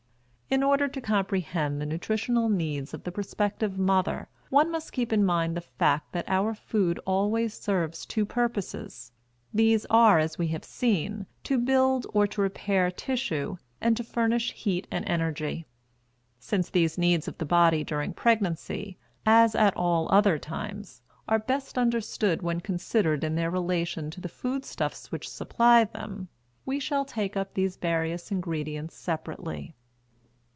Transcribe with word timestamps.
In 0.53 0.63
order 0.63 0.89
to 0.89 0.99
comprehend 0.99 1.79
the 1.79 1.85
nutritional 1.85 2.49
needs 2.49 2.93
of 2.93 3.05
the 3.05 3.11
prospective 3.13 3.79
mother, 3.79 4.27
one 4.49 4.69
must 4.69 4.91
keep 4.91 5.13
in 5.13 5.23
mind 5.23 5.55
the 5.55 5.61
fact 5.61 6.11
that 6.11 6.27
our 6.27 6.53
food 6.53 6.99
always 7.05 7.53
serves 7.57 8.05
two 8.05 8.25
purposes. 8.25 9.13
These 9.53 9.85
are, 9.89 10.19
as 10.19 10.37
we 10.37 10.49
have 10.49 10.65
seen, 10.65 11.25
to 11.45 11.57
build 11.57 12.05
or 12.13 12.27
to 12.27 12.41
repair 12.41 12.91
tissue 12.91 13.55
and 13.79 13.95
to 13.95 14.03
furnish 14.03 14.51
heat 14.51 14.87
and 14.91 15.07
energy. 15.07 15.67
Since 16.37 16.69
these 16.69 16.97
needs 16.97 17.29
of 17.29 17.37
the 17.37 17.45
body 17.45 17.85
during 17.85 18.11
pregnancy 18.11 18.97
as 19.25 19.55
at 19.55 19.77
all 19.77 20.09
other 20.11 20.37
times 20.37 21.01
are 21.29 21.39
best 21.39 21.77
understood 21.77 22.41
when 22.41 22.59
considered 22.59 23.23
in 23.23 23.35
their 23.35 23.49
relation 23.51 24.11
to 24.11 24.19
the 24.19 24.27
food 24.27 24.65
stuffs 24.65 25.13
which 25.13 25.29
supply 25.29 25.85
them, 25.85 26.27
we 26.65 26.77
shall 26.77 27.05
take 27.05 27.37
up 27.37 27.53
these 27.53 27.77
various 27.77 28.31
ingredients 28.31 28.97
separately. 28.97 29.75